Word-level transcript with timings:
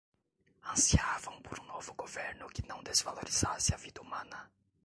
Ansiavam 0.63 1.39
por 1.43 1.59
um 1.59 1.65
novo 1.65 1.93
governo 1.93 2.49
que 2.49 2.67
não 2.67 2.81
desvalorizasse 2.81 3.71
a 3.75 3.77
vida 3.77 4.01
humana 4.01 4.51